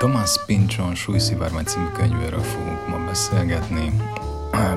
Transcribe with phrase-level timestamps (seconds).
[0.00, 3.92] Thomas Pinchon súlyszivárvány című könyvéről fogunk ma beszélgetni.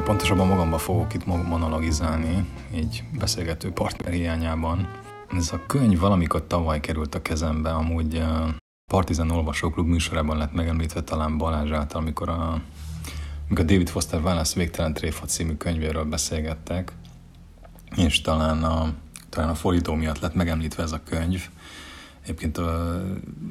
[0.03, 4.87] Pontosabban magamba fogok itt monologizálni, így beszélgető partner hiányában.
[5.37, 8.23] Ez a könyv valamikor tavaly került a kezembe, amúgy
[8.91, 12.61] Partizan Olvasóklub műsorában lett megemlítve talán Balázs által, amikor a,
[13.47, 16.91] amikor David Foster Wallace Végtelen Tréfa című könyvéről beszélgettek,
[17.95, 18.93] és talán a,
[19.29, 21.49] talán a fordító miatt lett megemlítve ez a könyv.
[22.23, 23.01] Egyébként a,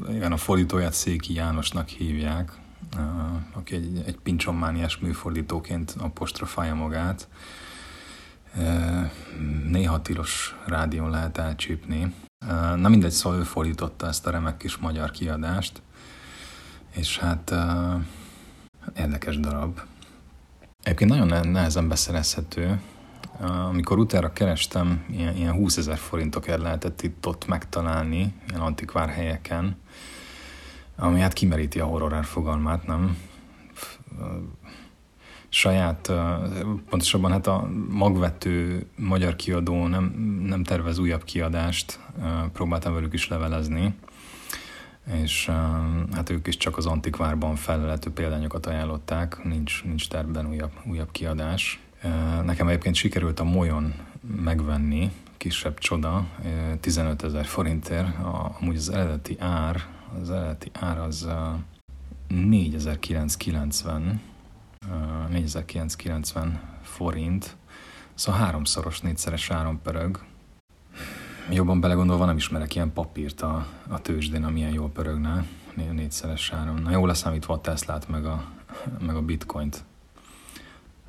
[0.09, 2.53] igen, a fordítóját Széki Jánosnak hívják,
[3.53, 7.29] aki egy, egy pincsommániás műfordítóként apostrofálja magát.
[9.69, 12.15] Néha tilos rádión lehet elcsípni.
[12.77, 15.83] Na mindegy, szóval ő fordította ezt a remek kis magyar kiadást,
[16.91, 17.55] és hát
[18.97, 19.81] érdekes darab.
[20.83, 22.81] Egyébként nagyon nehezen beszerezhető.
[23.41, 29.77] Amikor utána kerestem, ilyen, ilyen 20 ezer forintokért lehetett itt ott megtalálni, ilyen antikvár helyeken,
[30.97, 33.19] ami hát kimeríti a horror fogalmát, nem?
[35.48, 36.12] Saját,
[36.89, 40.05] pontosabban hát a magvető magyar kiadó nem,
[40.47, 41.98] nem tervez újabb kiadást,
[42.53, 43.95] próbáltam velük is levelezni,
[45.12, 45.50] és
[46.12, 51.81] hát ők is csak az antikvárban felelhető példányokat ajánlották, nincs, nincs tervben újabb, újabb kiadás.
[52.45, 53.95] Nekem egyébként sikerült a Molyon
[54.42, 56.27] megvenni, kisebb csoda,
[56.81, 58.09] 15 ezer forintért,
[58.59, 59.86] amúgy az eredeti ár,
[60.20, 61.28] az eredeti ár az
[62.28, 64.20] 4990,
[65.28, 67.56] 4990 forint,
[68.14, 70.25] szóval háromszoros, négyszeres áron pörög.
[71.50, 75.44] Jobban belegondolva nem ismerek ilyen papírt a, a tőzsdén, amilyen jól pörögne,
[75.93, 76.82] négyszeres áron.
[76.82, 78.44] Na jól leszámítva a Teslát, meg a,
[78.98, 79.84] meg a bitcoint.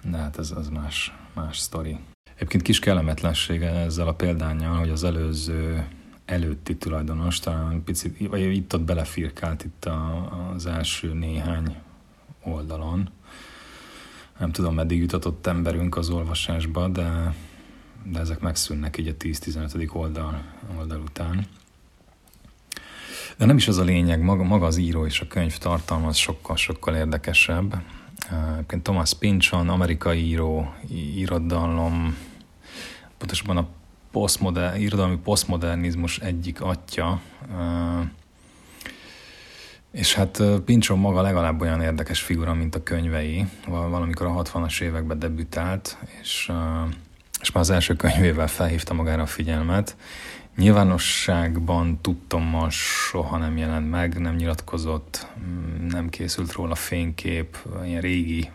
[0.04, 1.98] De hát ez az más, más sztori.
[2.36, 5.88] Egyébként kis kellemetlensége ezzel a példányjal, hogy az előző
[6.26, 11.76] előtti tulajdonos talán picit, vagy itt ott belefirkált itt a, az első néhány
[12.44, 13.10] oldalon.
[14.40, 17.36] Nem tudom, meddig jutatott emberünk az olvasásba, de,
[18.04, 19.94] de ezek megszűnnek így a 10-15.
[19.94, 20.44] oldal,
[20.78, 21.48] oldal után.
[23.38, 26.16] De nem is az a lényeg, maga, maga az író és a könyv tartalma az
[26.16, 27.82] sokkal-sokkal érdekesebb.
[28.54, 30.74] Egyébként Thomas Pynchon, amerikai író,
[31.16, 32.18] irodalom,
[33.18, 33.68] pontosabban a
[34.12, 37.22] posztmodern, irodalmi posztmodernizmus egyik atya,
[39.92, 43.46] és hát Pinchon maga legalább olyan érdekes figura, mint a könyvei.
[43.68, 46.52] Valamikor a 60-as években debütált, és,
[47.42, 49.96] és már az első könyvével felhívta magára a figyelmet.
[50.56, 55.28] Nyilvánosságban tudtommal soha nem jelent meg, nem nyilatkozott,
[55.90, 58.50] nem készült róla fénykép, ilyen régi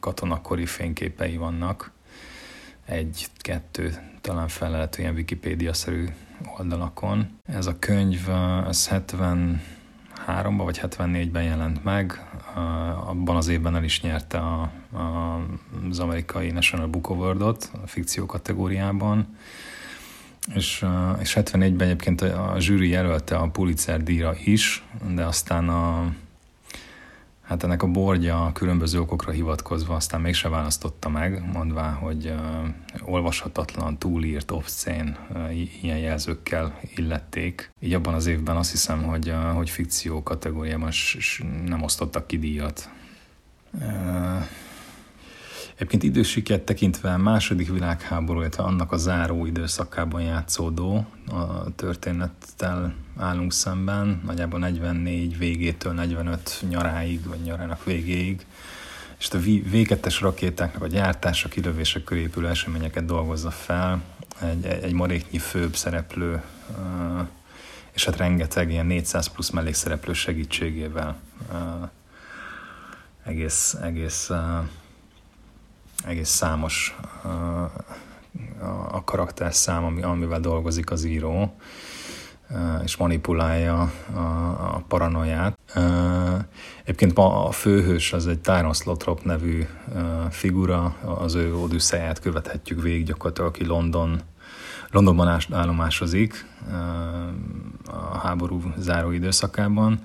[0.00, 1.92] katonakori fényképei vannak.
[2.84, 6.06] Egy-kettő talán felelhető ilyen Wikipédia-szerű
[6.58, 7.38] oldalakon.
[7.44, 8.28] Ez a könyv,
[8.68, 12.26] ez 73-ban vagy 74-ben jelent meg,
[13.06, 14.60] abban az évben el is nyerte a,
[14.92, 15.40] a,
[15.90, 19.36] az amerikai National Book Award-ot a fikció kategóriában,
[20.54, 20.84] és,
[21.20, 26.12] és 74-ben egyébként a, a zsűri jelölte a Pulitzer díjra is, de aztán a,
[27.42, 33.98] hát ennek a bordja különböző okokra hivatkozva aztán mégse választotta meg, mondvá, hogy uh, olvashatatlan,
[33.98, 37.70] túlírt, obszén uh, ilyen jelzőkkel illették.
[37.80, 40.90] Így abban az évben azt hiszem, hogy, uh, hogy fikció kategóriában
[41.66, 42.90] nem osztottak ki díjat.
[43.72, 44.42] Uh,
[45.82, 54.20] Egyébként idősiket tekintve második világháború, illetve annak a záró időszakában játszódó a történettel állunk szemben,
[54.24, 58.46] nagyjából 44 végétől 45 nyaráig, vagy nyarának végéig,
[59.18, 64.02] és a V2-es rakétáknak a gyártása, kilövése köré épülő eseményeket dolgozza fel,
[64.40, 66.42] egy, egy maréknyi főbb szereplő,
[67.92, 71.16] és hát rengeteg ilyen 400 plusz mellékszereplő segítségével
[73.24, 74.30] egész, egész
[76.04, 76.96] egész számos
[78.90, 81.54] a karakterszám, amivel dolgozik az író,
[82.84, 83.92] és manipulálja
[84.58, 85.58] a paranoiát.
[86.82, 89.66] Egyébként ma a főhős az egy Tyron Slothrop nevű
[90.30, 94.20] figura, az ő odüsszeját követhetjük végig gyakorlatilag, aki London,
[94.90, 96.46] Londonban állomásozik
[97.86, 100.00] a háború záró időszakában,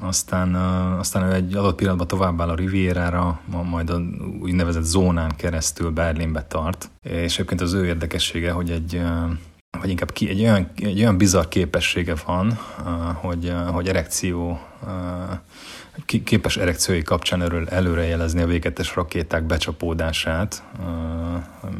[0.00, 0.54] aztán,
[0.98, 4.00] aztán ő egy adott pillanatban továbbáll a Rivierára, majd a
[4.40, 9.02] úgynevezett zónán keresztül Berlinbe tart, és egyébként az ő érdekessége, hogy egy
[9.80, 12.58] vagy inkább ki, egy, olyan, egy olyan bizarr képessége van,
[13.14, 14.60] hogy, hogy erekció,
[16.24, 20.62] képes erekciói kapcsán előre, előrejelezni a végetes rakéták becsapódását,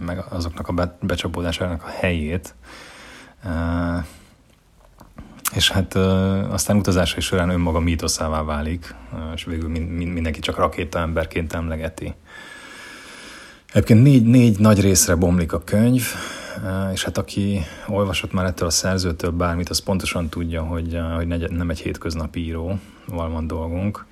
[0.05, 2.55] meg azoknak a becsapódásának a helyét,
[5.57, 5.95] és hát
[6.51, 8.95] aztán utazásai során önmaga mítoszává válik,
[9.35, 12.15] és végül mindenki csak rakéta emberként emlegeti.
[13.69, 16.03] Egyébként négy, négy nagy részre bomlik a könyv,
[16.93, 21.71] és hát aki olvasott már ettől a szerzőtől bármit, az pontosan tudja, hogy, hogy nem
[21.71, 24.05] egy hétköznapi író, van dolgunk.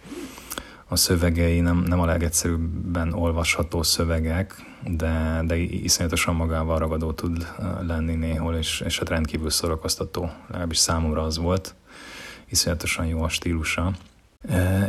[0.95, 7.47] A szövegei nem, nem a legegyszerűbben olvasható szövegek, de, de iszonyatosan magával ragadó tud
[7.87, 11.75] lenni néhol, és, és hát rendkívül szórakoztató, legalábbis számomra az volt.
[12.49, 13.93] Iszonyatosan jó a stílusa.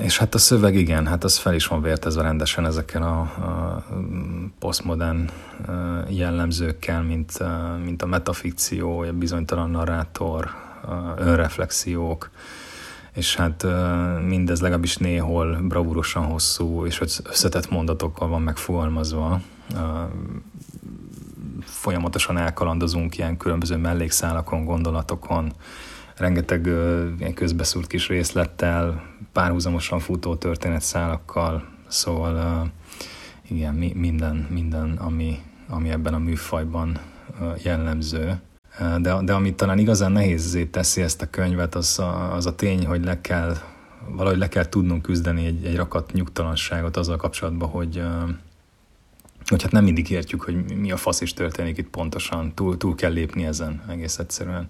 [0.01, 3.85] És hát a szöveg igen, hát az fel is van vértezve rendesen ezekkel a, a
[4.59, 5.29] posztmodern
[6.09, 7.39] jellemzőkkel, mint,
[7.83, 10.49] mint a metafikció, a bizonytalan narrátor,
[11.17, 12.29] önreflexiók,
[13.15, 13.65] és hát
[14.27, 19.41] mindez legalábbis néhol bravúrosan hosszú és összetett mondatokkal van megfogalmazva.
[21.62, 25.53] Folyamatosan elkalandozunk ilyen különböző mellékszálakon, gondolatokon,
[26.15, 26.65] rengeteg
[27.19, 32.71] ilyen közbeszúrt kis részlettel, párhuzamosan futó történetszálakkal, szóval
[33.50, 37.00] igen, minden, minden ami, ami ebben a műfajban
[37.63, 38.39] jellemző.
[38.77, 42.86] De, de amit talán igazán nehézé teszi ezt a könyvet, az a, az a tény,
[42.86, 43.56] hogy le kell,
[44.10, 48.04] valahogy le kell tudnunk küzdeni egy, egy rakat nyugtalanságot azzal kapcsolatban, hogy,
[49.45, 52.54] hogy hát nem mindig értjük, hogy mi a fasz is történik itt pontosan.
[52.54, 54.68] Túl, túl kell lépni ezen egész egyszerűen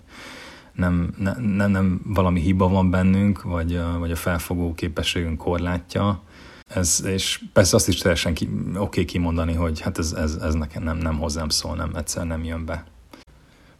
[0.73, 6.21] nem, nem, nem valami hiba van bennünk, vagy, vagy a felfogó képességünk korlátja,
[6.67, 10.53] ez, és persze azt is teljesen ki, oké okay kimondani, hogy hát ez, ez, ez
[10.53, 12.85] nekem nem, nem hozzám szól, nem, egyszer nem jön be.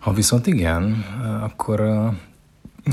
[0.05, 1.05] Ha viszont igen,
[1.41, 1.79] akkor,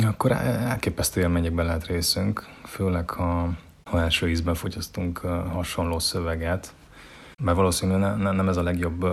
[0.02, 3.52] akkor elképesztő élményekben lehet részünk, főleg ha,
[3.84, 5.18] ha első ízben fogyasztunk
[5.52, 6.74] hasonló szöveget,
[7.38, 9.06] mert valószínűleg ne, nem ez a legjobb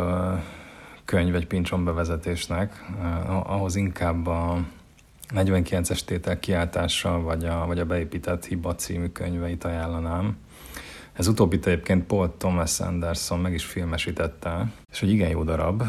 [1.05, 2.85] könyv egy pincson bevezetésnek,
[3.43, 4.57] ahhoz inkább a,
[5.35, 10.37] 49-es tétel kiáltása, vagy a, vagy a Beépített Hiba című könyveit ajánlanám.
[11.19, 15.83] Ez utóbbi egyébként Paul Thomas Anderson meg is filmesítette, és egy igen jó darab,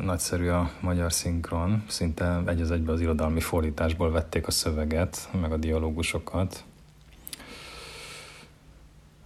[0.00, 5.52] nagyszerű a magyar szinkron, szinte egy az egybe az irodalmi fordításból vették a szöveget, meg
[5.52, 6.64] a dialógusokat.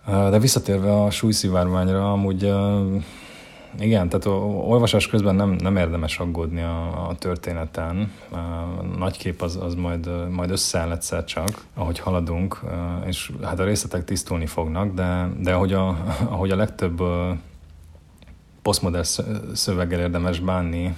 [0.07, 2.53] De visszatérve a súlyszivárványra, amúgy
[3.79, 4.26] igen, tehát
[4.67, 8.12] olvasás közben nem, nem érdemes aggódni a, a történeten.
[8.31, 8.38] A
[8.99, 12.61] nagy kép az, az majd, majd összeáll egyszer csak, ahogy haladunk,
[13.06, 15.88] és hát a részletek tisztulni fognak, de, de ahogy, a,
[16.29, 17.03] ahogy a legtöbb
[18.62, 19.06] posztmodern
[19.53, 20.97] szöveggel érdemes bánni,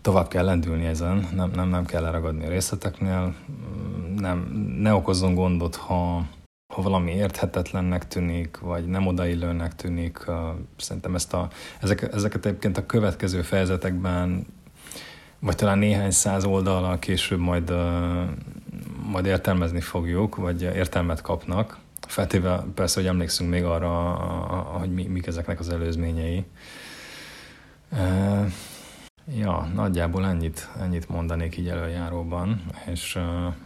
[0.00, 3.34] tovább kell lendülni ezen, nem, nem, nem kell leragadni a részleteknél,
[4.16, 4.38] nem,
[4.80, 6.22] ne okozzon gondot, ha,
[6.78, 10.24] ha valami érthetetlennek tűnik, vagy nem odaillőnek tűnik,
[10.76, 11.48] szerintem ezt a,
[11.80, 14.46] ezek, ezeket egyébként a következő fejezetekben,
[15.38, 17.72] vagy talán néhány száz oldalal később majd,
[19.10, 21.78] majd értelmezni fogjuk, vagy értelmet kapnak.
[22.06, 23.92] Feltéve persze, hogy emlékszünk még arra,
[24.78, 26.44] hogy mi, mik ezeknek az előzményei.
[29.36, 33.18] Ja, nagyjából ennyit, ennyit mondanék így előjáróban, és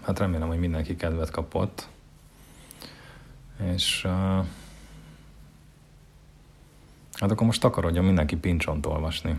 [0.03, 1.89] hát remélem, hogy mindenki kedvet kapott
[3.61, 4.47] és uh,
[7.13, 9.39] hát akkor most takarodjon mindenki pincsont olvasni.